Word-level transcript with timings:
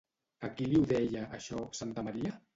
A 0.47 0.49
qui 0.61 0.69
li 0.71 0.79
ho 0.79 0.81
deia, 0.93 1.23
això, 1.41 1.63
Santamaría? 1.83 2.35